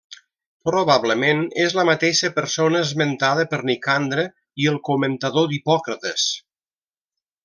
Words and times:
Probablement 0.67 1.41
és 1.65 1.75
la 1.79 1.83
mateixa 1.89 2.31
persona 2.39 2.81
esmentada 2.85 3.45
per 3.53 3.59
Nicandre 3.71 4.25
i 4.65 4.71
el 4.75 4.81
comentador 4.93 5.47
d'Hipòcrates. 5.53 6.25